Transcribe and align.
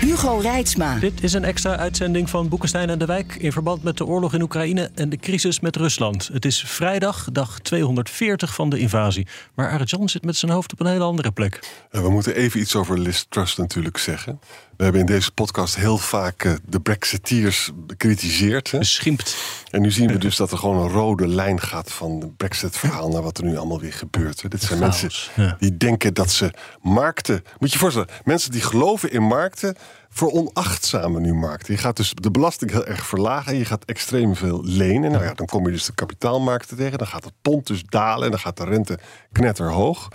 Hugo 0.00 0.38
Reitsma. 0.38 0.98
Dit 0.98 1.22
is 1.22 1.32
een 1.32 1.44
extra 1.44 1.76
uitzending 1.76 2.30
van 2.30 2.48
Boekenstein 2.48 2.90
en 2.90 2.98
de 2.98 3.04
Wijk 3.04 3.34
in 3.34 3.52
verband 3.52 3.82
met 3.82 3.96
de 3.96 4.06
oorlog 4.06 4.34
in 4.34 4.42
Oekraïne 4.42 4.90
en 4.94 5.08
de 5.08 5.16
crisis 5.16 5.60
met 5.60 5.76
Rusland. 5.76 6.30
Het 6.32 6.44
is 6.44 6.64
vrijdag, 6.66 7.28
dag 7.32 7.58
240 7.58 8.54
van 8.54 8.70
de 8.70 8.78
invasie. 8.78 9.26
Maar 9.54 9.70
Arjan 9.70 10.08
zit 10.08 10.24
met 10.24 10.36
zijn 10.36 10.52
hoofd 10.52 10.72
op 10.72 10.80
een 10.80 10.86
hele 10.86 11.04
andere 11.04 11.30
plek. 11.30 11.84
We 11.90 12.10
moeten 12.10 12.34
even 12.34 12.60
iets 12.60 12.76
over 12.76 12.98
Liz 12.98 13.24
Truss 13.28 13.56
natuurlijk 13.56 13.98
zeggen. 13.98 14.40
We 14.80 14.86
hebben 14.86 15.04
in 15.04 15.14
deze 15.14 15.32
podcast 15.32 15.76
heel 15.76 15.98
vaak 15.98 16.44
eh, 16.44 16.52
de 16.68 16.80
Brexiteers 16.80 17.70
bekritiseerd. 17.74 18.70
Beschimpt. 18.78 19.36
En 19.70 19.80
nu 19.80 19.90
zien 19.90 20.08
we 20.08 20.18
dus 20.18 20.36
dat 20.36 20.52
er 20.52 20.58
gewoon 20.58 20.76
een 20.76 20.88
rode 20.88 21.28
lijn 21.28 21.60
gaat 21.60 21.92
van 21.92 22.20
het 22.20 22.36
Brexit-verhaal 22.36 23.08
naar 23.08 23.22
wat 23.22 23.38
er 23.38 23.44
nu 23.44 23.56
allemaal 23.56 23.80
weer 23.80 23.92
gebeurt. 23.92 24.50
Dit 24.50 24.62
zijn 24.62 24.78
mensen 24.78 25.10
die 25.58 25.76
denken 25.76 26.14
dat 26.14 26.30
ze 26.30 26.52
markten. 26.82 27.42
Moet 27.58 27.68
je 27.68 27.74
je 27.74 27.78
voorstellen, 27.78 28.08
mensen 28.24 28.50
die 28.50 28.60
geloven 28.60 29.12
in 29.12 29.22
markten 29.22 29.76
veronachtzamen 30.08 31.22
nu 31.22 31.34
markten. 31.34 31.74
Je 31.74 31.80
gaat 31.80 31.96
dus 31.96 32.12
de 32.14 32.30
belasting 32.30 32.70
heel 32.70 32.86
erg 32.86 33.06
verlagen. 33.06 33.56
Je 33.56 33.64
gaat 33.64 33.84
extreem 33.84 34.36
veel 34.36 34.64
lenen. 34.64 35.10
Nou 35.10 35.24
ja, 35.24 35.34
dan 35.34 35.46
kom 35.46 35.66
je 35.66 35.72
dus 35.72 35.84
de 35.84 35.94
kapitaalmarkten 35.94 36.76
tegen. 36.76 36.98
Dan 36.98 37.06
gaat 37.06 37.24
het 37.24 37.34
pond 37.42 37.66
dus 37.66 37.82
dalen 37.84 38.24
en 38.24 38.30
dan 38.30 38.40
gaat 38.40 38.56
de 38.56 38.64
rente 38.64 38.98
knetterhoog. 39.32 40.08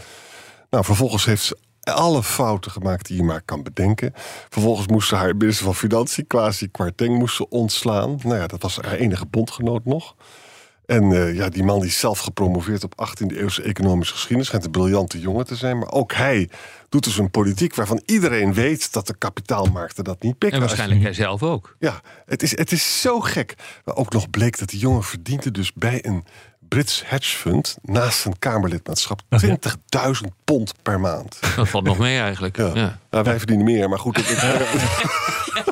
Nou, 0.69 0.85
vervolgens 0.85 1.25
heeft 1.25 1.43
ze 1.43 1.57
alle 1.93 2.23
fouten 2.23 2.71
gemaakt 2.71 3.07
die 3.07 3.17
je 3.17 3.23
maar 3.23 3.41
kan 3.41 3.63
bedenken. 3.63 4.13
Vervolgens 4.49 4.87
moest 4.87 5.07
ze 5.07 5.15
haar 5.15 5.35
minister 5.35 5.65
van 5.65 5.75
Financiën, 5.75 6.27
Kwasi 6.27 6.71
Kwarteng, 6.71 7.17
moest 7.17 7.35
ze 7.35 7.49
ontslaan. 7.49 8.19
Nou 8.23 8.35
ja, 8.35 8.47
dat 8.47 8.61
was 8.61 8.77
haar 8.81 8.93
enige 8.93 9.25
bondgenoot 9.25 9.85
nog. 9.85 10.15
En 10.85 11.03
uh, 11.03 11.35
ja, 11.35 11.49
die 11.49 11.63
man 11.63 11.79
die 11.79 11.91
zelf 11.91 12.19
gepromoveerd 12.19 12.83
op 12.83 13.09
18e 13.09 13.35
eeuwse 13.35 13.61
economische 13.61 14.13
geschiedenis, 14.13 14.47
schijnt 14.47 14.65
een 14.65 14.71
briljante 14.71 15.19
jongen 15.19 15.45
te 15.45 15.55
zijn. 15.55 15.77
Maar 15.77 15.91
ook 15.91 16.13
hij 16.13 16.49
doet 16.89 17.03
dus 17.03 17.17
een 17.17 17.31
politiek 17.31 17.75
waarvan 17.75 18.01
iedereen 18.05 18.53
weet 18.53 18.93
dat 18.93 19.07
de 19.07 19.17
kapitaalmarkten 19.17 20.03
dat 20.03 20.21
niet 20.21 20.37
pikken. 20.37 20.59
En 20.59 20.65
waarschijnlijk 20.65 21.01
hij 21.01 21.13
zelf 21.13 21.43
ook. 21.43 21.75
Ja, 21.79 22.01
het 22.25 22.43
is, 22.43 22.57
het 22.57 22.71
is 22.71 23.01
zo 23.01 23.19
gek. 23.19 23.55
Maar 23.85 23.95
ook 23.95 24.13
nog 24.13 24.29
bleek 24.29 24.59
dat 24.59 24.69
die 24.69 24.79
jongen 24.79 25.03
verdiende 25.03 25.51
dus 25.51 25.73
bij 25.73 26.05
een 26.05 26.23
Brits 26.67 27.03
hedge 27.05 27.37
fund 27.37 27.77
naast 27.81 28.19
zijn 28.19 28.39
Kamerlidmaatschap 28.39 29.21
20.000 29.45 29.49
pond 30.43 30.73
per 30.81 30.99
maand. 30.99 31.39
Dat 31.55 31.69
valt 31.69 31.83
nog 31.83 31.97
mee 31.97 32.19
eigenlijk. 32.19 32.57
Ja. 32.57 32.71
ja. 32.73 32.99
Nou, 33.09 33.23
wij 33.23 33.37
verdienen 33.37 33.65
meer, 33.65 33.89
maar 33.89 33.99
goed. 33.99 34.15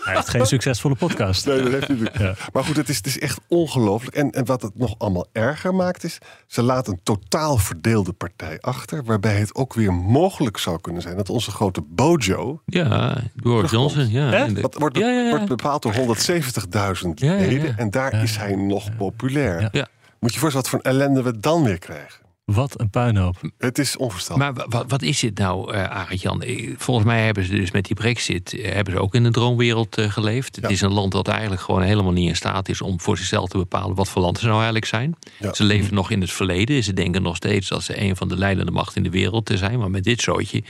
hij 0.03 0.15
heeft 0.15 0.29
geen 0.29 0.45
succesvolle 0.45 0.95
podcast. 0.95 1.45
Nee, 1.45 1.61
dat 1.61 1.71
heeft 1.71 1.87
hij 1.87 1.95
natuurlijk. 1.95 2.37
Ja. 2.37 2.49
Maar 2.53 2.63
goed, 2.63 2.75
het 2.75 2.89
is, 2.89 2.97
het 2.97 3.05
is 3.05 3.19
echt 3.19 3.39
ongelooflijk. 3.47 4.15
En, 4.15 4.31
en 4.31 4.45
wat 4.45 4.61
het 4.61 4.77
nog 4.77 4.95
allemaal 4.97 5.27
erger 5.31 5.75
maakt 5.75 6.03
is... 6.03 6.17
ze 6.47 6.61
laat 6.61 6.87
een 6.87 6.99
totaal 7.03 7.57
verdeelde 7.57 8.13
partij 8.13 8.57
achter... 8.61 9.03
waarbij 9.03 9.35
het 9.35 9.55
ook 9.55 9.73
weer 9.73 9.93
mogelijk 9.93 10.57
zou 10.57 10.81
kunnen 10.81 11.01
zijn... 11.01 11.17
dat 11.17 11.29
onze 11.29 11.51
grote 11.51 11.81
Bojo... 11.81 12.61
Ja, 12.65 13.17
Boris 13.35 13.71
Johnson. 13.71 14.09
Ja, 14.09 14.47
dat 14.47 14.75
wordt, 14.75 14.97
wordt 15.29 15.47
bepaald 15.47 15.81
door 15.81 15.93
170.000 15.93 17.09
leden. 17.13 17.77
En 17.77 17.91
daar 17.91 18.23
is 18.23 18.37
hij 18.37 18.55
nog 18.55 18.95
populair. 18.97 19.69
Ja. 19.71 19.87
Moet 20.23 20.33
je 20.33 20.39
voorstellen 20.39 20.69
wat 20.69 20.81
voor 20.81 20.91
ellende 20.91 21.21
we 21.21 21.39
dan 21.39 21.63
weer 21.63 21.79
krijgen. 21.79 22.21
Wat 22.45 22.79
een 22.79 22.89
puinhoop. 22.89 23.35
Het 23.57 23.79
is 23.79 23.97
onverstandig. 23.97 24.53
Maar 24.53 24.65
wat, 24.69 24.85
wat 24.87 25.01
is 25.01 25.19
dit 25.19 25.37
nou, 25.37 25.73
uh, 25.73 25.83
Arend-Jan? 25.83 26.43
Volgens 26.77 27.05
mij 27.05 27.25
hebben 27.25 27.43
ze 27.43 27.51
dus 27.51 27.71
met 27.71 27.85
die 27.85 27.95
brexit... 27.95 28.57
hebben 28.61 28.93
ze 28.93 28.99
ook 28.99 29.15
in 29.15 29.23
de 29.23 29.31
droomwereld 29.31 29.97
uh, 29.97 30.11
geleefd. 30.11 30.55
Het 30.55 30.71
is 30.71 30.81
een 30.81 30.93
land 30.93 31.11
dat 31.11 31.27
eigenlijk 31.27 31.61
gewoon 31.61 31.81
helemaal 31.81 32.11
niet 32.11 32.27
in 32.27 32.35
staat 32.35 32.69
is... 32.69 32.81
om 32.81 32.99
voor 32.99 33.17
zichzelf 33.17 33.49
te 33.49 33.57
bepalen 33.57 33.95
wat 33.95 34.09
voor 34.09 34.21
land 34.21 34.37
ze 34.37 34.45
nou 34.45 34.55
eigenlijk 34.55 34.85
zijn. 34.85 35.15
Ja. 35.39 35.53
Ze 35.53 35.63
leven 35.63 35.93
nog 35.93 36.11
in 36.11 36.21
het 36.21 36.31
verleden. 36.31 36.83
Ze 36.83 36.93
denken 36.93 37.21
nog 37.21 37.35
steeds 37.35 37.67
dat 37.67 37.83
ze 37.83 38.01
een 38.01 38.15
van 38.15 38.27
de 38.27 38.37
leidende 38.37 38.71
machten 38.71 38.95
in 38.95 39.03
de 39.03 39.17
wereld 39.17 39.45
te 39.45 39.57
zijn. 39.57 39.79
Maar 39.79 39.91
met 39.91 40.03
dit 40.03 40.21
zootje 40.21 40.63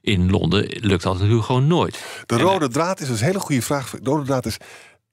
in 0.00 0.30
Londen 0.30 0.66
lukt 0.80 1.02
dat 1.02 1.18
natuurlijk 1.18 1.44
gewoon 1.44 1.66
nooit. 1.66 2.22
De 2.26 2.36
rode 2.36 2.68
draad 2.68 3.00
is, 3.00 3.08
een 3.08 3.16
hele 3.16 3.40
goede 3.40 3.62
vraag. 3.62 3.90
De 3.90 4.10
rode 4.10 4.24
draad 4.24 4.46
is 4.46 4.56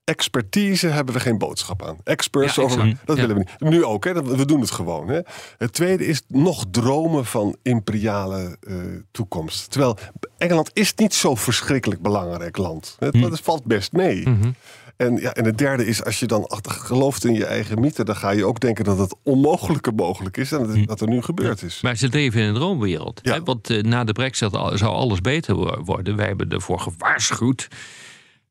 expertise 0.05 0.87
hebben 0.87 1.13
we 1.13 1.19
geen 1.19 1.37
boodschap 1.37 1.83
aan. 1.83 1.97
Experts 2.03 2.59
over. 2.59 2.97
Dat 3.05 3.17
willen 3.17 3.35
we 3.35 3.43
niet. 3.59 3.71
Nu 3.71 3.83
ook, 3.83 4.03
hè, 4.03 4.23
we 4.23 4.45
doen 4.45 4.59
het 4.59 4.71
gewoon. 4.71 5.07
Hè. 5.07 5.19
Het 5.57 5.73
tweede 5.73 6.05
is 6.05 6.21
nog 6.27 6.65
dromen 6.71 7.25
van 7.25 7.57
imperiale 7.61 8.57
uh, 8.67 8.75
toekomst. 9.11 9.71
Terwijl 9.71 9.97
Engeland 10.37 10.69
is 10.73 10.93
niet 10.95 11.13
zo 11.13 11.35
verschrikkelijk 11.35 12.01
belangrijk 12.01 12.57
land. 12.57 12.95
Het, 12.99 13.15
hm. 13.15 13.33
valt 13.33 13.65
best 13.65 13.91
mee. 13.91 14.29
Mhm. 14.29 14.51
En, 14.97 15.17
ja, 15.17 15.33
en 15.33 15.45
het 15.45 15.57
derde 15.57 15.85
is, 15.85 16.03
als 16.03 16.19
je 16.19 16.25
dan 16.25 16.47
gelooft 16.61 17.25
in 17.25 17.33
je 17.33 17.45
eigen 17.45 17.79
mythe, 17.79 18.03
dan 18.03 18.15
ga 18.15 18.29
je 18.29 18.45
ook 18.45 18.59
denken 18.59 18.83
dat 18.83 18.97
het 18.97 19.15
onmogelijke 19.23 19.91
mogelijk 19.91 20.37
is 20.37 20.51
en 20.51 20.59
dat, 20.59 20.75
Hm. 20.75 20.85
dat 20.85 21.01
er 21.01 21.07
nu 21.07 21.21
gebeurd 21.21 21.61
is. 21.61 21.81
Maar 21.81 21.95
ze 21.95 22.09
leven 22.09 22.41
in 22.41 22.47
een 22.47 22.53
droomwereld. 22.53 23.19
Ja. 23.23 23.33
Hè? 23.33 23.43
Want 23.43 23.69
uh, 23.69 23.83
na 23.83 24.03
de 24.03 24.11
brexit 24.11 24.51
zou 24.51 24.85
alles 24.85 25.21
beter 25.21 25.55
worden. 25.83 26.15
Wij 26.15 26.27
hebben 26.27 26.49
ervoor 26.49 26.79
gewaarschuwd. 26.79 27.67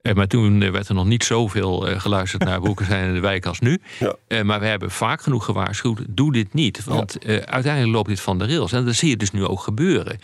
Uh, 0.06 0.15
maar 0.15 0.26
toen 0.26 0.72
werd 0.72 0.88
er 0.88 0.94
nog 0.94 1.06
niet 1.06 1.25
zoveel 1.25 1.91
uh, 1.91 2.00
geluisterd 2.00 2.44
naar 2.44 2.60
Boekenstein 2.66 3.09
in 3.09 3.15
de 3.15 3.20
wijk 3.20 3.47
als 3.47 3.60
nu. 3.60 3.81
Ja. 3.98 4.42
Maar 4.42 4.60
we 4.60 4.66
hebben 4.66 4.91
vaak 4.91 5.22
genoeg 5.22 5.44
gewaarschuwd. 5.44 6.00
Doe 6.09 6.32
dit 6.32 6.54
niet. 6.54 6.84
Want 6.84 7.16
ja. 7.20 7.44
uiteindelijk 7.44 7.94
loopt 7.94 8.09
dit 8.09 8.20
van 8.20 8.38
de 8.38 8.47
rails. 8.47 8.72
En 8.72 8.84
dat 8.84 8.94
zie 8.94 9.09
je 9.09 9.16
dus 9.16 9.31
nu 9.31 9.44
ook 9.44 9.60
gebeuren. 9.60 10.19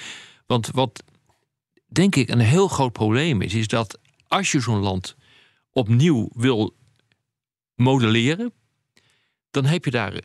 Want 0.46 0.70
wat 0.72 1.02
denk 1.86 2.16
ik 2.16 2.28
een 2.28 2.38
heel 2.38 2.68
groot 2.68 2.92
probleem 2.92 3.42
is, 3.42 3.54
is 3.54 3.66
dat 3.66 3.98
als 4.28 4.52
je 4.52 4.60
zo'n 4.60 4.80
land 4.80 5.16
opnieuw 5.72 6.28
wil 6.34 6.74
modelleren, 7.74 8.52
dan 9.50 9.64
heb 9.64 9.84
je 9.84 9.90
daar 9.90 10.20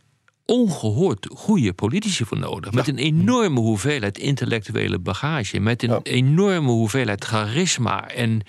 ongehoord 0.45 1.27
goede 1.33 1.73
politici 1.73 2.25
voor 2.25 2.39
nodig. 2.39 2.71
Met 2.71 2.87
een 2.87 2.97
enorme 2.97 3.59
hoeveelheid 3.59 4.17
intellectuele 4.17 4.99
bagage. 4.99 5.59
Met 5.59 5.83
een 5.83 6.01
enorme 6.01 6.69
hoeveelheid 6.69 7.25
charisma 7.25 8.09
en 8.09 8.41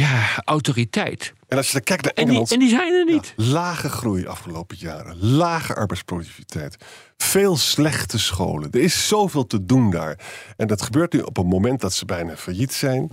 ja, 0.00 0.42
autoriteit. 0.44 1.32
En 1.48 1.56
als 1.56 1.66
je 1.66 1.72
dan 1.72 1.82
kijkt 1.82 2.04
naar 2.04 2.12
En 2.12 2.24
die, 2.24 2.32
Engeland... 2.32 2.52
en 2.52 2.58
die 2.58 2.68
zijn 2.68 2.92
er 2.92 3.04
niet. 3.04 3.34
Ja, 3.36 3.44
lage 3.44 3.88
groei 3.88 4.26
afgelopen 4.26 4.76
jaren. 4.78 5.16
Lage 5.24 5.74
arbeidsproductiviteit. 5.74 6.76
Veel 7.16 7.56
slechte 7.56 8.18
scholen. 8.18 8.70
Er 8.70 8.80
is 8.80 9.08
zoveel 9.08 9.46
te 9.46 9.64
doen 9.64 9.90
daar. 9.90 10.18
En 10.56 10.66
dat 10.66 10.82
gebeurt 10.82 11.12
nu 11.12 11.20
op 11.20 11.36
een 11.36 11.46
moment 11.46 11.80
dat 11.80 11.92
ze 11.92 12.04
bijna 12.04 12.36
failliet 12.36 12.72
zijn. 12.72 13.10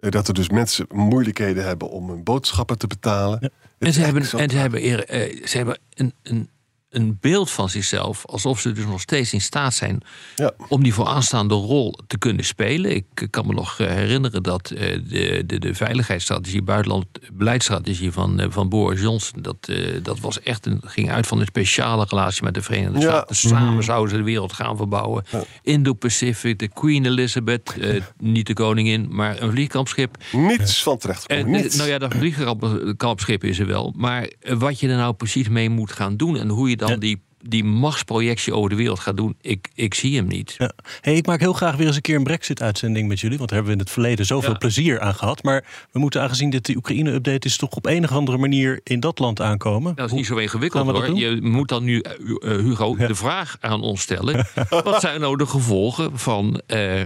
Eh, 0.00 0.10
Dat 0.10 0.28
er 0.28 0.34
dus 0.34 0.48
mensen 0.48 0.86
moeilijkheden 0.88 1.64
hebben 1.64 1.90
om 1.90 2.08
hun 2.08 2.22
boodschappen 2.22 2.78
te 2.78 2.86
betalen. 2.86 3.52
En 3.78 3.92
ze 3.92 4.00
hebben, 4.00 4.22
en 4.22 4.50
ze 4.50 4.56
hebben, 4.56 5.08
eh, 5.08 5.46
ze 5.46 5.56
hebben 5.56 5.78
een, 5.94 6.14
een, 6.22 6.50
een 6.92 7.16
beeld 7.20 7.50
van 7.50 7.68
zichzelf 7.68 8.26
alsof 8.26 8.60
ze 8.60 8.72
dus 8.72 8.84
nog 8.84 9.00
steeds 9.00 9.32
in 9.32 9.40
staat 9.40 9.74
zijn 9.74 10.00
Ja. 10.36 10.52
om 10.68 10.82
die 10.82 10.94
vooraanstaande 10.94 11.54
rol 11.54 11.98
te 12.06 12.18
kunnen 12.18 12.44
spelen. 12.44 12.94
Ik 12.94 13.04
kan 13.30 13.46
me 13.46 13.52
nog 13.54 13.78
eh, 13.80 13.86
herinneren 13.88 14.42
dat 14.42 14.70
eh, 14.70 14.98
de, 15.08 15.42
de, 15.46 15.58
de 15.58 15.74
veiligheidsstrategie, 15.74 16.62
buitenland 16.62 17.06
beleidsstrategie 17.32 18.12
van, 18.12 18.40
eh, 18.40 18.46
van 18.50 18.68
Boris 18.68 19.00
Johnson, 19.00 19.42
dat, 19.42 19.56
eh, 19.60 19.76
dat 20.02 20.20
was 20.20 20.40
echt 20.40 20.66
een, 20.66 20.80
ging 20.84 21.10
uit 21.10 21.26
van 21.26 21.40
een 21.40 21.46
speciale 21.46 22.06
relatie 22.08 22.44
met 22.44 22.54
de 22.54 22.62
Verenigde 22.62 22.98
Ja. 23.00 23.08
Staten. 23.08 23.36
Samen 23.36 23.84
zouden 23.84 24.10
ze 24.10 24.16
de 24.16 24.22
wereld 24.22 24.52
gaan 24.52 24.76
verbouwen. 24.76 25.24
Indo-Pacific, 25.62 26.58
de 26.58 26.68
Queen 26.68 27.06
Elizabeth, 27.06 27.76
eh, 27.80 28.02
niet 28.18 28.46
de 28.46 28.54
koningin, 28.54 29.06
maar 29.10 29.42
een 29.42 29.50
vliegkampschip. 29.50 30.16
Niets 30.32 30.82
van 30.82 30.98
terecht. 30.98 31.26
En, 31.26 31.50
niets. 31.50 31.76
nou 31.76 31.88
ja, 31.88 31.98
dat 31.98 32.14
vliegkampschip 32.14 33.44
is 33.44 33.58
er 33.58 33.66
wel. 33.66 33.92
Maar 33.96 34.30
wat 34.56 34.80
je 34.80 34.88
er 34.88 34.96
nou 34.96 35.12
precies 35.14 35.48
mee 35.48 35.70
moet 35.70 35.92
gaan 35.92 36.16
doen... 36.16 36.36
en 36.36 36.48
hoe 36.48 36.70
je 36.70 36.76
dan 36.82 36.90
Ja. 36.90 36.96
die, 36.96 37.20
die 37.48 37.64
machtsprojectie 37.64 38.54
over 38.54 38.70
de 38.70 38.76
wereld 38.76 38.98
gaat 39.00 39.16
doen... 39.16 39.36
ik, 39.40 39.68
ik 39.74 39.94
zie 39.94 40.16
hem 40.16 40.26
niet. 40.26 40.54
Ja. 40.58 40.72
Hey, 41.00 41.14
ik 41.14 41.26
maak 41.26 41.40
heel 41.40 41.52
graag 41.52 41.76
weer 41.76 41.86
eens 41.86 41.96
een 41.96 42.02
keer 42.02 42.16
een 42.16 42.22
Brexit-uitzending 42.24 43.08
met 43.08 43.20
jullie. 43.20 43.38
Want 43.38 43.50
daar 43.50 43.58
hebben 43.58 43.76
we 43.76 43.80
in 43.80 43.84
het 43.86 43.94
verleden 43.94 44.26
zoveel 44.26 44.52
Ja. 44.52 44.58
plezier 44.58 45.00
aan 45.00 45.14
gehad. 45.14 45.42
Maar 45.42 45.64
we 45.90 45.98
moeten, 45.98 46.20
aangezien 46.22 46.50
dit 46.50 46.66
de 46.66 46.76
Oekraïne-update 46.76 47.46
is, 47.46 47.56
toch 47.56 47.70
op 47.74 47.86
een 47.86 48.04
of 48.04 48.12
andere 48.12 48.38
manier 48.38 48.80
in 48.84 49.00
dat 49.00 49.18
land 49.18 49.40
aankomen. 49.40 49.94
Dat 49.94 50.06
is 50.06 50.12
niet 50.12 50.26
zo 50.26 50.36
ingewikkeld 50.36 50.90
hoor. 50.90 51.14
Je 51.18 51.38
moet 51.42 51.68
dan 51.68 51.84
nu, 51.84 52.00
eh, 52.00 52.12
Hugo, 52.40 52.96
de 52.96 53.14
vraag 53.14 53.56
aan 53.60 53.80
ons 53.82 54.00
stellen... 54.00 54.46
wat 54.68 55.00
zijn 55.00 55.20
nou 55.20 55.36
de 55.36 55.46
gevolgen 55.46 56.18
van... 56.18 56.60
eh, 56.66 57.00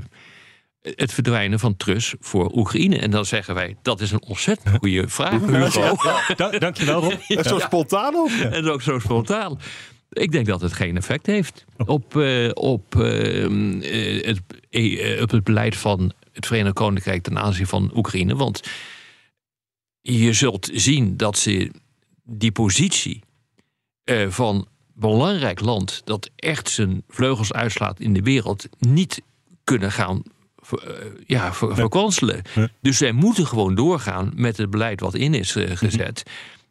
het 0.94 1.12
verdwijnen 1.12 1.59
van 1.59 1.77
Trus 1.77 2.15
voor 2.21 2.53
Oekraïne. 2.55 2.99
En 2.99 3.11
dan 3.11 3.25
zeggen 3.25 3.55
wij, 3.55 3.77
dat 3.83 4.00
is 4.00 4.11
een 4.11 4.23
ontzettend 4.23 4.77
goede 4.79 5.09
vraag, 5.09 5.47
Hugo. 5.47 5.97
Da- 6.37 6.59
dankjewel, 6.59 7.00
Rob. 7.00 7.21
En 7.29 7.44
zo 7.44 7.59
spontaan 7.59 8.15
ook. 8.15 8.31
En 8.56 8.69
ook 8.69 8.83
zo 8.83 8.99
spontaan. 8.99 9.59
Ik 10.11 10.33
denk 10.33 10.47
dat 10.47 10.61
het 10.61 10.73
geen 10.73 10.97
effect 10.97 11.27
heeft 11.27 11.65
op, 11.87 12.15
uh, 12.15 12.50
op, 12.55 12.94
uh, 12.94 14.23
het, 14.25 14.41
op 15.23 15.31
het 15.31 15.44
beleid 15.44 15.77
van 15.77 16.12
het 16.33 16.47
Verenigd 16.47 16.75
Koninkrijk 16.75 17.23
ten 17.23 17.39
aanzien 17.39 17.67
van 17.67 17.91
Oekraïne. 17.94 18.37
Want 18.37 18.61
je 20.00 20.32
zult 20.32 20.71
zien 20.73 21.17
dat 21.17 21.39
ze 21.39 21.71
die 22.23 22.53
positie 22.53 23.23
van 24.29 24.69
belangrijk 24.94 25.61
land 25.61 26.00
dat 26.05 26.31
echt 26.37 26.71
zijn 26.71 27.03
vleugels 27.09 27.53
uitslaat 27.53 28.00
in 28.00 28.12
de 28.12 28.23
wereld 28.23 28.69
niet 28.79 29.23
kunnen 29.65 29.93
gaan 29.93 30.23
ja, 31.27 31.53
verkwanselen. 31.53 32.43
Dus 32.81 32.97
zij 32.97 33.13
moeten 33.13 33.47
gewoon 33.47 33.75
doorgaan 33.75 34.33
met 34.35 34.57
het 34.57 34.71
beleid 34.71 35.01
wat 35.01 35.15
in 35.15 35.35
is 35.35 35.57
gezet. 35.59 36.23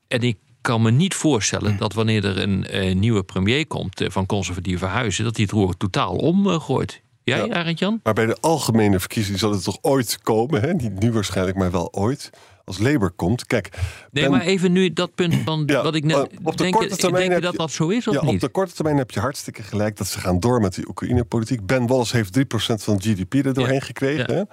En 0.08 0.22
ik 0.22 0.38
kan 0.62 0.82
me 0.82 0.92
niet 0.92 1.14
voorstellen 1.14 1.78
dat 1.78 1.94
wanneer 1.94 2.26
er 2.26 2.42
een 2.42 3.00
nieuwe 3.00 3.24
premier 3.24 3.68
komt 3.68 4.02
uh, 4.02 4.10
van 4.10 4.26
conservatieve 4.26 4.86
huizen, 4.86 5.24
dat 5.24 5.36
hij 5.36 5.44
het 5.44 5.54
roer 5.54 5.78
totaal 5.78 6.16
omgooit. 6.16 7.02
Jij, 7.24 7.46
ja, 7.46 7.72
Jan? 7.72 8.00
Maar 8.04 8.14
bij 8.14 8.26
de 8.26 8.38
algemene 8.42 9.00
verkiezingen 9.00 9.40
zal 9.40 9.52
het 9.52 9.64
toch 9.64 9.78
ooit 9.82 10.20
komen? 10.24 10.62
Hè? 10.62 10.74
Niet 10.74 11.00
nu 11.00 11.12
waarschijnlijk, 11.12 11.58
maar 11.58 11.72
wel 11.72 11.94
ooit. 11.94 12.30
Als 12.66 12.78
Labour 12.78 13.12
komt. 13.12 13.46
Kijk, 13.46 13.70
nee, 14.12 14.30
maar 14.30 14.42
even 14.42 14.72
nu 14.72 14.94
dat 14.94 15.16
punt 15.16 15.36
van 15.46 15.64
ja, 15.66 15.84
wat 15.84 15.96
ik 15.96 16.04
net. 16.04 16.30
Op 16.44 16.58
de 16.58 16.64
denk, 16.64 16.76
korte 16.76 16.96
termijn 16.96 17.30
denk 17.30 17.42
je 17.42 17.48
dat 17.48 17.56
dat 17.56 17.72
zo 17.72 17.88
is? 17.88 18.08
Of 18.08 18.14
ja, 18.14 18.22
niet? 18.22 18.34
op 18.34 18.40
de 18.40 18.50
korte 18.50 18.74
termijn 18.74 18.98
heb 18.98 19.12
je 19.12 19.20
hartstikke 19.20 19.64
gelijk 19.64 19.98
dat 19.98 20.08
ze 20.08 20.20
gaan 20.20 20.40
door 20.40 20.62
met 20.62 20.76
die 20.76 20.88
Oekraïne-politiek. 20.88 21.66
Ben 21.66 21.88
Wallace 21.88 22.16
heeft 22.16 22.38
3% 22.38 22.44
van 22.56 22.94
het 22.94 23.06
GDP 23.06 23.34
er 23.34 23.54
doorheen 23.54 23.82
gekregen. 23.82 24.36
Hè? 24.36 24.44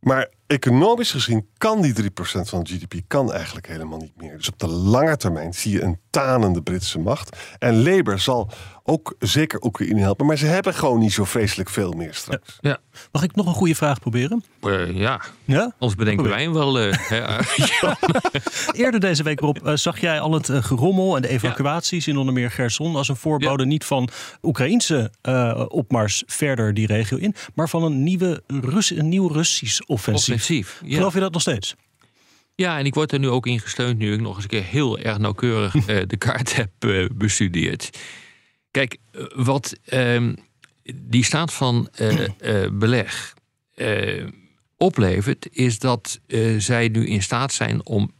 Maar 0.00 0.30
economisch 0.52 1.10
gezien 1.10 1.46
kan 1.58 1.82
die 1.82 1.94
3% 2.02 2.04
van 2.22 2.58
het 2.58 2.68
GDP 2.68 3.00
kan 3.06 3.32
eigenlijk 3.32 3.66
helemaal 3.66 3.98
niet 3.98 4.16
meer. 4.16 4.36
Dus 4.36 4.48
op 4.48 4.58
de 4.58 4.66
lange 4.66 5.16
termijn 5.16 5.54
zie 5.54 5.72
je 5.72 5.82
een 5.82 5.98
tanende 6.10 6.62
Britse 6.62 6.98
macht. 6.98 7.36
En 7.58 7.82
Labour 7.82 8.18
zal 8.18 8.50
ook 8.84 9.14
zeker 9.18 9.62
Oekraïne 9.62 10.00
helpen. 10.00 10.26
Maar 10.26 10.38
ze 10.38 10.46
hebben 10.46 10.74
gewoon 10.74 10.98
niet 10.98 11.12
zo 11.12 11.24
vreselijk 11.24 11.70
veel 11.70 11.92
meer 11.92 12.14
straks. 12.14 12.58
Ja. 12.60 12.78
Mag 13.12 13.22
ik 13.22 13.34
nog 13.34 13.46
een 13.46 13.54
goede 13.54 13.74
vraag 13.74 14.00
proberen? 14.00 14.44
Uh, 14.62 14.96
ja. 14.96 15.20
ja, 15.44 15.72
ons 15.78 15.94
bedenken 15.94 16.28
wij 16.28 16.50
wel. 16.50 16.80
Uh, 16.80 16.92
Eerder 18.72 19.00
deze 19.00 19.22
week, 19.22 19.40
Rob, 19.40 19.56
uh, 19.64 19.74
zag 19.74 20.00
jij 20.00 20.20
al 20.20 20.32
het 20.32 20.48
gerommel 20.52 21.16
en 21.16 21.22
de 21.22 21.28
evacuaties 21.28 22.06
in 22.06 22.16
onder 22.16 22.34
meer 22.34 22.50
Gerson 22.50 22.96
als 22.96 23.08
een 23.08 23.16
voorbode 23.16 23.66
niet 23.66 23.84
van 23.84 24.08
Oekraïnse 24.42 25.10
opmars 25.68 26.22
verder 26.26 26.74
die 26.74 26.86
regio 26.86 27.16
in, 27.16 27.34
maar 27.54 27.68
van 27.68 27.82
een, 27.82 28.02
nieuwe 28.02 28.42
Rus 28.46 28.90
een 28.90 29.08
nieuw 29.08 29.28
Russisch 29.28 29.80
offensief. 29.86 30.41
Geloof 30.84 31.14
je 31.14 31.20
dat 31.20 31.32
nog 31.32 31.40
steeds? 31.40 31.74
Ja, 32.54 32.78
en 32.78 32.86
ik 32.86 32.94
word 32.94 33.12
er 33.12 33.18
nu 33.18 33.28
ook 33.28 33.46
in 33.46 33.60
gesteund 33.60 33.98
nu 33.98 34.12
ik 34.12 34.20
nog 34.20 34.34
eens 34.34 34.42
een 34.42 34.50
keer 34.50 34.64
heel 34.64 34.98
erg 34.98 35.18
nauwkeurig 35.18 35.72
de 36.12 36.16
kaart 36.16 36.56
heb 36.56 36.70
bestudeerd. 37.14 37.98
Kijk, 38.70 38.96
eh, 39.10 39.24
wat 39.34 39.74
uh, 39.92 40.32
die 40.94 41.24
staat 41.24 41.52
van 41.52 41.88
uh, 42.00 42.68
beleg 42.72 43.34
oplevert, 44.76 45.48
is 45.50 45.78
dat 45.78 46.20
zij 46.58 46.88
nu 46.88 47.06
in 47.06 47.22
staat 47.22 47.52
zijn 47.52 47.86
om 47.86 48.12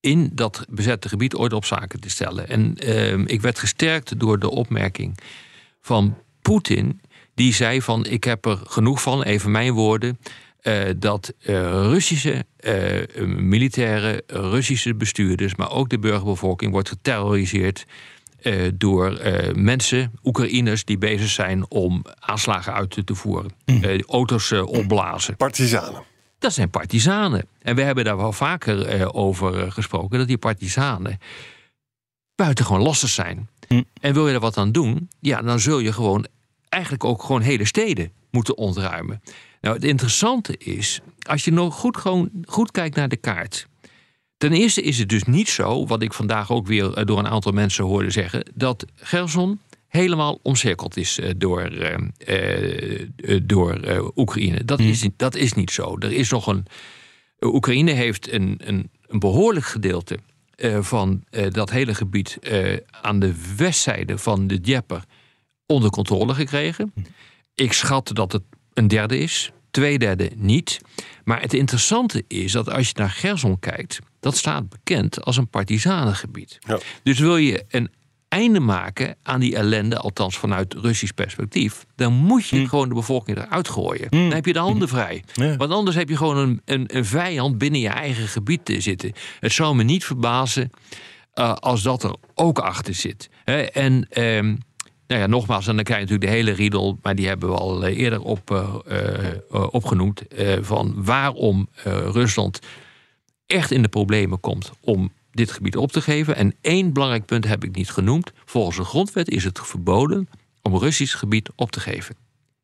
in 0.00 0.30
dat 0.32 0.66
bezette 0.70 1.08
gebied 1.08 1.34
orde 1.34 1.56
op 1.56 1.64
zaken 1.64 2.00
te 2.00 2.10
stellen. 2.10 2.48
En 2.48 2.76
ehm, 2.76 3.24
ik 3.26 3.40
werd 3.40 3.58
gesterkt 3.58 4.20
door 4.20 4.38
de 4.38 4.50
opmerking 4.50 5.18
van 5.80 6.18
Poetin, 6.42 7.00
die 7.34 7.54
zei 7.54 7.82
van 7.82 8.06
ik 8.06 8.24
heb 8.24 8.44
er 8.44 8.58
genoeg 8.64 9.02
van, 9.02 9.22
even 9.22 9.50
mijn 9.50 9.72
woorden. 9.72 10.18
Dat 10.96 11.32
Russische 11.42 12.44
militaire, 13.26 14.22
Russische 14.26 14.94
bestuurders, 14.94 15.54
maar 15.54 15.70
ook 15.70 15.88
de 15.88 15.98
burgerbevolking 15.98 16.72
wordt 16.72 16.88
geterroriseerd 16.88 17.86
door 18.74 19.20
mensen, 19.54 20.12
Oekraïners, 20.24 20.84
die 20.84 20.98
bezig 20.98 21.28
zijn 21.28 21.70
om 21.70 22.04
aanslagen 22.18 22.72
uit 22.72 23.06
te 23.06 23.14
voeren. 23.14 23.50
Uh, 23.66 24.00
auto's 24.02 24.52
opblazen. 24.52 25.36
Partizanen. 25.36 26.02
Dat 26.38 26.52
zijn 26.52 26.70
partizanen. 26.70 27.48
En 27.62 27.74
we 27.74 27.82
hebben 27.82 28.04
daar 28.04 28.16
wel 28.16 28.32
vaker 28.32 29.14
over 29.14 29.72
gesproken, 29.72 30.18
dat 30.18 30.28
die 30.28 30.38
partizanen 30.38 31.18
buitengewoon 32.34 32.82
lastig 32.82 33.08
zijn. 33.08 33.48
Hm. 33.68 33.82
En 34.00 34.12
wil 34.14 34.28
je 34.28 34.34
er 34.34 34.40
wat 34.40 34.56
aan 34.56 34.72
doen, 34.72 35.10
ja, 35.20 35.42
dan 35.42 35.60
zul 35.60 35.78
je 35.78 35.92
gewoon 35.92 36.26
eigenlijk 36.68 37.04
ook 37.04 37.22
gewoon 37.22 37.40
hele 37.40 37.64
steden 37.64 38.12
moeten 38.30 38.56
ontruimen. 38.56 39.22
Nou, 39.60 39.74
het 39.74 39.84
interessante 39.84 40.56
is, 40.56 41.00
als 41.28 41.44
je 41.44 41.52
nog 41.52 41.74
goed, 41.74 41.96
gewoon 41.96 42.30
goed 42.44 42.70
kijkt 42.70 42.96
naar 42.96 43.08
de 43.08 43.16
kaart. 43.16 43.66
Ten 44.38 44.52
eerste 44.52 44.82
is 44.82 44.98
het 44.98 45.08
dus 45.08 45.22
niet 45.22 45.48
zo, 45.48 45.86
wat 45.86 46.02
ik 46.02 46.12
vandaag 46.12 46.50
ook 46.50 46.66
weer 46.66 46.94
eh, 46.94 47.04
door 47.04 47.18
een 47.18 47.28
aantal 47.28 47.52
mensen 47.52 47.84
hoorde 47.84 48.10
zeggen, 48.10 48.50
dat 48.54 48.84
Gerson 48.94 49.60
helemaal 49.88 50.38
omcirkeld 50.42 50.96
is 50.96 51.18
eh, 51.18 51.30
door, 51.36 51.72
uh, 51.72 53.40
door 53.42 53.80
Oekraïne. 54.16 54.64
Dat, 54.64 54.80
is, 54.80 55.00
hmm. 55.00 55.14
dat 55.16 55.34
is 55.34 55.52
niet 55.52 55.70
zo. 55.70 55.96
Er 55.98 56.12
is 56.12 56.30
nog 56.30 56.46
een. 56.46 56.66
Oekraïne 57.40 57.90
heeft 57.90 58.32
een, 58.32 58.60
een, 58.64 58.90
een 59.06 59.18
behoorlijk 59.18 59.66
gedeelte 59.66 60.18
van 60.80 61.24
dat 61.50 61.70
hele 61.70 61.94
gebied 61.94 62.38
aan 62.90 63.18
de 63.18 63.54
westzijde 63.56 64.18
van 64.18 64.46
de 64.46 64.60
Djepper 64.60 65.04
onder 65.66 65.90
controle 65.90 66.34
gekregen. 66.34 66.90
Hmm. 66.94 67.04
Ik 67.54 67.72
schat 67.72 68.10
dat 68.12 68.32
het 68.32 68.42
een 68.78 68.88
derde 68.88 69.18
is, 69.18 69.50
twee 69.70 69.98
derde 69.98 70.30
niet. 70.36 70.80
Maar 71.24 71.40
het 71.40 71.54
interessante 71.54 72.24
is 72.28 72.52
dat 72.52 72.70
als 72.70 72.88
je 72.88 72.94
naar 72.96 73.10
Gerson 73.10 73.58
kijkt, 73.58 73.98
dat 74.20 74.36
staat 74.36 74.68
bekend 74.68 75.24
als 75.24 75.36
een 75.36 75.48
partizanengebied. 75.48 76.58
Ja. 76.60 76.78
Dus 77.02 77.18
wil 77.18 77.36
je 77.36 77.64
een 77.68 77.90
einde 78.28 78.60
maken 78.60 79.16
aan 79.22 79.40
die 79.40 79.56
ellende, 79.56 79.98
althans 79.98 80.38
vanuit 80.38 80.74
Russisch 80.74 81.12
perspectief, 81.12 81.86
dan 81.96 82.12
moet 82.12 82.46
je 82.46 82.58
hm. 82.58 82.66
gewoon 82.66 82.88
de 82.88 82.94
bevolking 82.94 83.36
eruit 83.36 83.68
gooien. 83.68 84.06
Hm. 84.10 84.16
Dan 84.16 84.32
heb 84.32 84.46
je 84.46 84.52
de 84.52 84.58
handen 84.58 84.88
hm. 84.88 84.94
vrij. 84.94 85.24
Want 85.56 85.70
anders 85.70 85.96
heb 85.96 86.08
je 86.08 86.16
gewoon 86.16 86.36
een, 86.36 86.60
een, 86.64 86.96
een, 86.96 87.04
vijand 87.04 87.58
binnen 87.58 87.80
je 87.80 87.88
eigen 87.88 88.28
gebied 88.28 88.64
te 88.64 88.80
zitten. 88.80 89.12
Het 89.40 89.52
zou 89.52 89.76
me 89.76 89.82
niet 89.82 90.04
verbazen 90.04 90.70
uh, 91.34 91.54
als 91.54 91.82
dat 91.82 92.02
er 92.02 92.14
ook 92.34 92.58
achter 92.58 92.94
zit. 92.94 93.30
en 93.72 94.06
ehm, 94.10 94.56
nou 95.08 95.20
ja, 95.20 95.26
nogmaals, 95.26 95.66
en 95.66 95.74
dan 95.74 95.84
krijg 95.84 96.00
je 96.00 96.06
natuurlijk 96.06 96.32
de 96.32 96.36
hele 96.36 96.56
riedel, 96.56 96.98
maar 97.02 97.14
die 97.14 97.26
hebben 97.26 97.48
we 97.48 97.56
al 97.56 97.86
eh, 97.86 97.98
eerder 97.98 98.20
op, 98.20 98.50
uh, 98.50 98.74
opgenoemd. 99.70 100.22
van 100.60 101.04
waarom 101.04 101.68
Rusland 101.84 102.60
echt 103.46 103.70
in 103.70 103.82
de 103.82 103.88
problemen 103.88 104.40
komt 104.40 104.70
om 104.80 105.12
dit 105.30 105.52
gebied 105.52 105.76
op 105.76 105.92
te 105.92 106.00
geven. 106.00 106.36
En 106.36 106.54
één 106.60 106.92
belangrijk 106.92 107.24
punt 107.24 107.46
heb 107.46 107.64
ik 107.64 107.74
niet 107.74 107.90
genoemd. 107.90 108.32
Volgens 108.44 108.76
de 108.76 108.84
grondwet 108.84 109.28
is 109.28 109.44
het 109.44 109.60
verboden 109.62 110.28
om 110.62 110.76
Russisch 110.76 111.18
gebied 111.18 111.50
op 111.54 111.70
te 111.70 111.80
geven. 111.80 112.16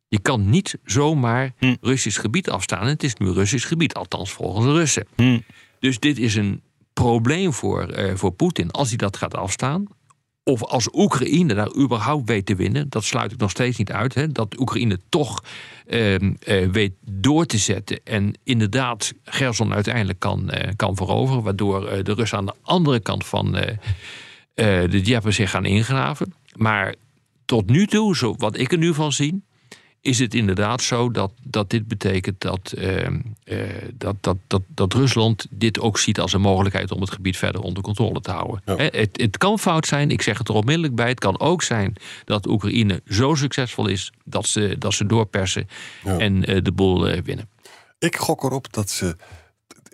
Je 0.08 0.18
kan 0.18 0.50
niet 0.50 0.78
zomaar 0.84 1.52
hm. 1.58 1.74
Russisch 1.80 2.20
gebied 2.20 2.50
afstaan. 2.50 2.86
Het 2.86 3.02
is 3.02 3.14
nu 3.14 3.30
Russisch 3.30 3.68
gebied, 3.68 3.94
althans 3.94 4.32
volgens 4.32 4.66
de 4.66 4.72
Russen. 4.72 5.06
Hm. 5.16 5.40
Dus 5.78 5.98
dit 5.98 6.18
is 6.18 6.34
een 6.34 6.62
probleem 6.92 7.52
voor, 7.52 7.98
uh, 7.98 8.14
voor 8.14 8.32
Poetin 8.32 8.70
als 8.70 8.88
hij 8.88 8.96
dat 8.96 9.16
gaat 9.16 9.34
afstaan 9.34 9.86
of 10.44 10.64
als 10.64 10.88
Oekraïne 10.92 11.54
daar 11.54 11.74
überhaupt 11.76 12.28
weet 12.28 12.46
te 12.46 12.54
winnen, 12.54 12.86
dat 12.88 13.04
sluit 13.04 13.32
ik 13.32 13.38
nog 13.38 13.50
steeds 13.50 13.78
niet 13.78 13.92
uit. 13.92 14.14
Hè, 14.14 14.32
dat 14.32 14.60
Oekraïne 14.60 14.98
toch 15.08 15.44
uh, 15.86 16.16
weet 16.72 16.92
door 17.00 17.46
te 17.46 17.58
zetten 17.58 18.00
en 18.04 18.34
inderdaad 18.42 19.12
Gerson 19.24 19.74
uiteindelijk 19.74 20.18
kan, 20.18 20.50
uh, 20.54 20.60
kan 20.76 20.96
veroveren, 20.96 21.42
waardoor 21.42 22.04
de 22.04 22.14
Russen 22.14 22.38
aan 22.38 22.46
de 22.46 22.54
andere 22.62 23.00
kant 23.00 23.26
van 23.26 23.52
de 24.54 25.00
Djeppe 25.02 25.30
zich 25.30 25.50
gaan 25.50 25.64
ingraven. 25.64 26.34
Maar 26.56 26.94
tot 27.44 27.70
nu 27.70 27.86
toe, 27.86 28.16
zo, 28.16 28.34
wat 28.38 28.58
ik 28.58 28.72
er 28.72 28.78
nu 28.78 28.94
van 28.94 29.12
zie, 29.12 29.42
is 30.04 30.18
het 30.18 30.34
inderdaad 30.34 30.82
zo 30.82 31.10
dat, 31.10 31.32
dat 31.42 31.70
dit 31.70 31.88
betekent 31.88 32.40
dat, 32.40 32.72
ehm, 32.72 33.20
eh, 33.44 33.58
dat, 33.94 34.16
dat, 34.20 34.36
dat, 34.46 34.62
dat 34.68 34.92
Rusland 34.92 35.46
dit 35.50 35.80
ook 35.80 35.98
ziet 35.98 36.20
als 36.20 36.32
een 36.32 36.40
mogelijkheid 36.40 36.90
om 36.90 37.00
het 37.00 37.10
gebied 37.10 37.36
verder 37.36 37.60
onder 37.60 37.82
controle 37.82 38.20
te 38.20 38.30
houden. 38.30 38.60
het, 38.76 39.20
het 39.20 39.38
kan 39.38 39.58
fout 39.58 39.86
zijn, 39.86 40.10
ik 40.10 40.22
zeg 40.22 40.38
het 40.38 40.48
er 40.48 40.54
onmiddellijk 40.54 40.94
bij. 40.94 41.08
Het 41.08 41.20
kan 41.20 41.40
ook 41.40 41.62
zijn 41.62 41.96
dat 42.24 42.46
Oekraïne 42.46 43.00
zo 43.06 43.34
succesvol 43.34 43.86
is 43.86 44.12
dat 44.24 44.46
ze, 44.46 44.76
dat 44.78 44.94
ze 44.94 45.06
doorpersen 45.06 45.68
en 46.04 46.50
uh, 46.50 46.62
de 46.62 46.72
boel 46.72 47.08
uh, 47.08 47.20
winnen. 47.20 47.48
Ik 47.98 48.16
gok 48.16 48.42
erop 48.42 48.72
dat 48.72 48.90
ze 48.90 49.16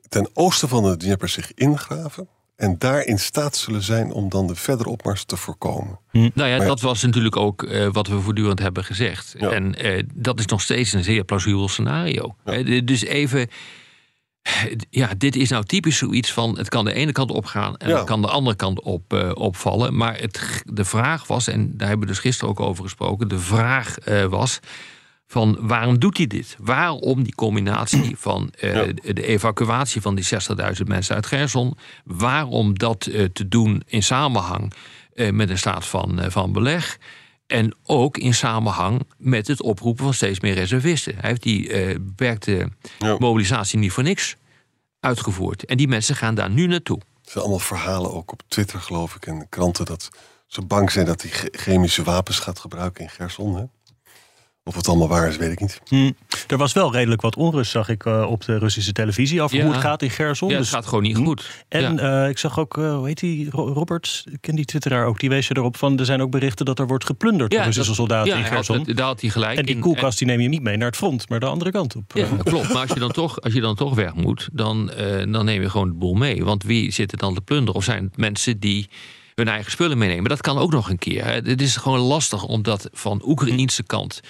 ten 0.08 0.30
oosten 0.32 0.68
van 0.68 0.82
de 0.82 0.96
Dnieper 0.96 1.28
zich 1.28 1.54
ingraven 1.54 2.28
en 2.60 2.78
daar 2.78 3.04
in 3.04 3.18
staat 3.18 3.56
zullen 3.56 3.82
zijn 3.82 4.12
om 4.12 4.28
dan 4.28 4.46
de 4.46 4.54
verdere 4.54 4.88
opmars 4.88 5.24
te 5.24 5.36
voorkomen. 5.36 5.98
Hm. 6.10 6.30
Nou 6.34 6.48
ja, 6.48 6.58
dat 6.58 6.80
was 6.80 7.02
natuurlijk 7.02 7.36
ook 7.36 7.62
uh, 7.62 7.88
wat 7.92 8.06
we 8.06 8.20
voortdurend 8.20 8.58
hebben 8.58 8.84
gezegd. 8.84 9.34
En 9.34 9.86
uh, 9.86 10.02
dat 10.14 10.38
is 10.38 10.46
nog 10.46 10.60
steeds 10.60 10.92
een 10.92 11.04
zeer 11.04 11.24
plausibel 11.24 11.68
scenario. 11.68 12.36
Ja. 12.44 12.58
Uh, 12.58 12.80
dus 12.84 13.04
even. 13.04 13.48
Ja, 14.90 15.10
dit 15.18 15.36
is 15.36 15.48
nou 15.48 15.64
typisch 15.64 15.96
zoiets 15.96 16.32
van: 16.32 16.58
het 16.58 16.68
kan 16.68 16.84
de 16.84 16.92
ene 16.92 17.12
kant 17.12 17.30
opgaan 17.30 17.76
en 17.76 17.96
het 17.96 18.04
kan 18.04 18.22
de 18.22 18.28
andere 18.28 18.56
kant 18.56 18.80
op, 18.80 19.34
opvallen. 19.34 19.96
Maar 19.96 20.18
het, 20.18 20.62
de 20.64 20.84
vraag 20.84 21.26
was, 21.26 21.48
en 21.48 21.76
daar 21.76 21.88
hebben 21.88 22.06
we 22.06 22.12
dus 22.12 22.22
gisteren 22.22 22.50
ook 22.50 22.60
over 22.60 22.84
gesproken: 22.84 23.28
de 23.28 23.38
vraag 23.38 23.94
was 24.28 24.60
van 25.30 25.56
waarom 25.60 25.98
doet 25.98 26.16
hij 26.16 26.26
dit? 26.26 26.56
Waarom 26.58 27.22
die 27.22 27.34
combinatie 27.34 28.16
van 28.16 28.52
uh, 28.60 28.80
de 29.02 29.26
evacuatie 29.26 30.00
van 30.00 30.14
die 30.14 30.24
60.000 30.24 30.82
mensen 30.84 31.14
uit 31.14 31.26
Gerson? 31.26 31.76
Waarom 32.04 32.78
dat 32.78 33.06
uh, 33.06 33.24
te 33.24 33.48
doen 33.48 33.82
in 33.86 34.02
samenhang 34.02 34.72
uh, 35.14 35.30
met 35.30 35.50
een 35.50 35.58
staat 35.58 35.86
van, 35.86 36.20
van 36.30 36.52
beleg? 36.52 36.98
En 37.46 37.74
ook 37.82 38.18
in 38.18 38.34
samenhang 38.34 39.02
met 39.16 39.46
het 39.46 39.62
oproepen 39.62 40.04
van 40.04 40.14
steeds 40.14 40.40
meer 40.40 40.54
reservisten. 40.54 41.14
Hij 41.18 41.28
heeft 41.28 41.42
die 41.42 41.68
beperkte 42.00 42.68
ja. 42.98 43.16
mobilisatie 43.18 43.78
niet 43.78 43.92
voor 43.92 44.02
niks 44.02 44.36
uitgevoerd. 45.00 45.64
En 45.64 45.76
die 45.76 45.88
mensen 45.88 46.16
gaan 46.16 46.34
daar 46.34 46.50
nu 46.50 46.66
naartoe. 46.66 46.98
Er 46.98 47.30
zijn 47.30 47.44
allemaal 47.44 47.58
verhalen 47.58 48.12
ook 48.12 48.32
op 48.32 48.42
Twitter, 48.48 48.80
geloof 48.80 49.14
ik, 49.14 49.26
en 49.26 49.46
kranten 49.48 49.84
dat 49.84 50.10
ze 50.46 50.62
bang 50.62 50.90
zijn 50.90 51.06
dat 51.06 51.22
hij 51.22 51.48
chemische 51.50 52.02
wapens 52.02 52.38
gaat 52.38 52.58
gebruiken 52.58 53.04
in 53.04 53.10
Gerson. 53.10 53.56
Hè? 53.56 53.64
Of 54.70 54.76
het 54.76 54.88
allemaal 54.88 55.08
waar 55.08 55.28
is, 55.28 55.36
weet 55.36 55.52
ik 55.52 55.60
niet. 55.60 55.80
Hm. 55.88 56.10
Er 56.46 56.56
was 56.56 56.72
wel 56.72 56.92
redelijk 56.92 57.20
wat 57.20 57.36
onrust, 57.36 57.70
zag 57.70 57.88
ik 57.88 58.04
uh, 58.04 58.26
op 58.30 58.44
de 58.44 58.58
Russische 58.58 58.92
televisie 58.92 59.42
over 59.42 59.62
hoe 59.62 59.72
het 59.72 59.80
gaat 59.80 60.02
in 60.02 60.10
Gerson. 60.10 60.48
Ja, 60.48 60.54
het 60.54 60.62
dus... 60.62 60.72
gaat 60.72 60.86
gewoon 60.86 61.02
niet 61.02 61.16
hm. 61.16 61.24
goed. 61.24 61.64
En 61.68 61.94
ja. 61.94 62.22
uh, 62.22 62.28
ik 62.28 62.38
zag 62.38 62.58
ook, 62.58 62.76
uh, 62.76 62.94
hoe 62.94 63.06
heet 63.06 63.20
die, 63.20 63.50
Robert, 63.50 64.24
ik 64.30 64.40
ken 64.40 64.54
die 64.54 64.64
twitteraar 64.64 65.06
ook, 65.06 65.20
die 65.20 65.28
wees 65.28 65.48
je 65.48 65.56
erop 65.56 65.76
van, 65.76 65.98
er 65.98 66.04
zijn 66.04 66.22
ook 66.22 66.30
berichten 66.30 66.64
dat 66.66 66.78
er 66.78 66.86
wordt 66.86 67.04
geplunderd 67.04 67.50
door 67.50 67.62
Russische 67.62 67.94
soldaten 67.94 68.36
in 68.36 68.44
Gerson. 68.44 68.82
Ja, 68.86 68.94
daar 68.94 69.06
had 69.06 69.20
hij 69.20 69.30
gelijk. 69.30 69.58
En 69.58 69.66
die 69.66 69.78
koelkast 69.78 70.18
die 70.18 70.26
neem 70.26 70.40
je 70.40 70.48
niet 70.48 70.62
mee 70.62 70.76
naar 70.76 70.88
het 70.88 70.96
front, 70.96 71.28
maar 71.28 71.40
de 71.40 71.46
andere 71.46 71.70
kant 71.70 71.96
op. 71.96 72.12
Ja, 72.14 72.26
klopt. 72.44 72.72
Maar 72.72 72.82
als 72.82 72.92
je 72.92 73.00
dan 73.00 73.12
toch, 73.12 73.40
als 73.40 73.52
je 73.52 73.60
dan 73.60 73.74
toch 73.74 73.94
weg 73.94 74.14
moet, 74.14 74.48
dan, 74.52 74.90
dan 75.28 75.44
neem 75.44 75.62
je 75.62 75.70
gewoon 75.70 75.88
de 75.88 75.94
boel 75.94 76.14
mee. 76.14 76.44
Want 76.44 76.62
wie 76.62 76.90
zit 76.90 77.12
er 77.12 77.18
dan 77.18 77.34
te 77.34 77.40
plunderen? 77.40 77.74
Of 77.74 77.84
zijn 77.84 78.04
het 78.04 78.16
mensen 78.16 78.60
die 78.60 78.88
hun 79.34 79.48
eigen 79.48 79.70
spullen 79.70 79.98
meenemen? 79.98 80.28
Dat 80.28 80.40
kan 80.40 80.58
ook 80.58 80.72
nog 80.72 80.90
een 80.90 80.98
keer. 80.98 81.26
Het 81.26 81.60
is 81.60 81.76
gewoon 81.76 81.98
lastig 81.98 82.44
omdat 82.44 82.88
van 82.92 83.22
Oekraïense 83.24 83.82
kant 83.82 84.20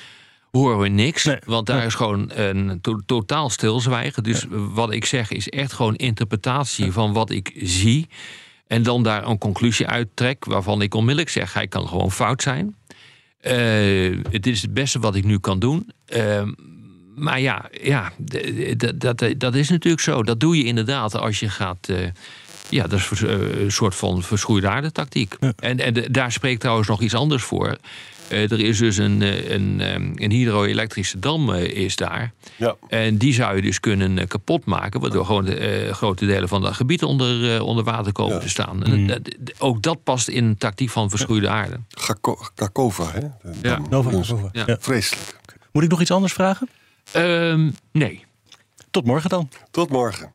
horen 0.51 0.79
we 0.79 0.89
niks. 0.89 1.29
Want 1.45 1.67
daar 1.67 1.85
is 1.87 1.95
gewoon 1.95 2.31
een 2.35 2.81
totaal 3.07 3.51
stilzwijgen. 3.51 4.23
Dus 4.23 4.47
wat 4.51 4.93
ik 4.93 5.05
zeg 5.05 5.31
is 5.31 5.49
echt 5.49 5.73
gewoon 5.73 5.97
interpretatie 5.97 6.93
van 6.93 7.13
wat 7.13 7.31
ik 7.31 7.53
zie. 7.63 8.09
En 8.67 8.83
dan 8.83 9.03
daar 9.03 9.27
een 9.27 9.39
conclusie 9.39 9.87
uittrek 9.87 10.45
waarvan 10.45 10.83
ik 10.83 10.95
onmiddellijk 10.95 11.31
zeg: 11.31 11.53
hij 11.53 11.69
kan 11.69 11.89
gewoon 11.89 12.13
fout 12.13 12.43
zijn. 12.43 12.77
Uh, 13.43 14.19
het 14.31 14.47
is 14.47 14.63
het 14.63 14.75
beste 14.75 14.99
wat 14.99 15.15
ik 15.15 15.25
nu 15.25 15.39
kan 15.39 15.59
doen. 15.59 15.91
Uh, 16.17 16.43
maar 17.17 17.41
ja, 17.41 17.69
ja 17.83 18.13
dat, 18.97 19.25
dat 19.37 19.55
is 19.55 19.69
natuurlijk 19.69 20.03
zo. 20.03 20.23
Dat 20.23 20.41
doe 20.41 20.57
je 20.57 20.65
inderdaad 20.65 21.17
als 21.17 21.41
je 21.41 21.49
gaat. 21.49 21.89
Uh, 21.89 21.99
ja, 22.69 22.87
dat 22.87 22.99
is 22.99 23.21
een 23.21 23.73
soort 23.73 23.95
van 23.95 24.23
verschroeide 24.23 24.93
tactiek. 24.93 25.35
En, 25.57 25.79
en 25.79 26.13
daar 26.13 26.33
spreekt 26.33 26.61
trouwens 26.61 26.89
nog 26.89 27.01
iets 27.01 27.15
anders 27.15 27.43
voor. 27.43 27.77
Uh, 28.33 28.51
er 28.51 28.61
is 28.61 28.79
dus 28.79 28.97
een, 28.97 29.23
eh, 29.23 29.51
een, 29.51 29.81
ehm, 29.81 30.13
een 30.15 30.31
hydro-elektrische 30.31 31.19
dam 31.19 31.51
uh, 31.51 31.63
is 31.63 31.97
daar. 31.97 32.33
Ja. 32.57 32.77
En 32.89 33.17
die 33.17 33.33
zou 33.33 33.57
je 33.57 33.63
dus 33.63 33.81
kunnen 33.81 34.29
kapot 34.29 34.65
maken, 34.65 35.01
waardoor 35.01 35.27
gewoon 35.27 35.45
de, 35.45 35.89
grote 35.93 36.27
delen 36.27 36.49
van 36.49 36.63
dat 36.63 36.75
gebied 36.75 37.03
onder, 37.03 37.63
onder 37.63 37.85
water 37.85 38.13
komen 38.13 38.41
te 38.41 38.49
staan. 38.49 38.83
Mm. 38.87 39.11
ook 39.59 39.83
dat 39.83 40.03
past 40.03 40.29
in 40.29 40.45
een 40.45 40.57
tactiek 40.57 40.91
van 40.91 41.11
verschroeide 41.11 41.49
aarde. 41.49 41.81
Kakova, 42.55 43.11
hè? 43.11 43.51
Ja. 43.63 43.81
Nova, 43.91 44.51
ja. 44.53 44.77
Vreselijk. 44.81 45.39
Moet 45.73 45.83
ik 45.83 45.91
nog 45.91 46.01
iets 46.01 46.11
anders 46.11 46.33
vragen? 46.33 46.69
Um, 47.17 47.75
nee. 47.93 48.25
Tot 48.91 49.05
morgen 49.05 49.31
dan. 49.31 49.49
Tot 49.71 49.91
morgen. 49.91 50.35